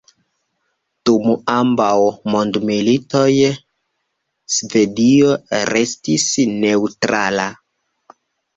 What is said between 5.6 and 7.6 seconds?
restis neŭtrala.